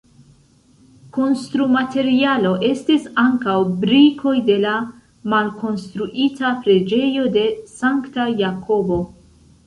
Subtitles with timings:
[1.15, 4.71] Konstrumaterialo estis ankaŭ brikoj de la
[5.33, 8.99] malkonstruita Preĝejo de Sankta Jakobo.